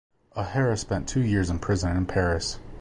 O'Hara 0.35 0.77
spent 0.77 1.07
two 1.07 1.21
years 1.23 1.51
in 1.51 1.59
prison 1.59 1.95
in 1.95 2.07
Paris. 2.07 2.57